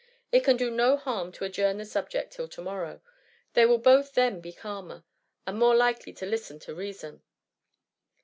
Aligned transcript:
It 0.31 0.43
can 0.43 0.57
do 0.57 0.71
no 0.71 0.97
harm 0.97 1.31
to 1.33 1.45
adjourn 1.45 1.77
the 1.77 1.85
subject 1.85 2.33
till 2.33 2.47
to 2.47 2.61
morrow: 2.63 3.01
they 3.53 3.67
will 3.67 3.77
both 3.77 4.15
then 4.15 4.41
be 4.41 4.51
calmer, 4.51 5.03
and 5.45 5.59
more 5.59 5.75
likely 5.75 6.11
to 6.13 6.25
listen 6.25 6.57
to 6.61 6.73
reason.'' 6.73 7.21